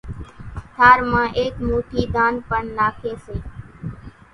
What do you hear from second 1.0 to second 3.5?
مان ايڪ موٺي ڌان پڻ ناکي سي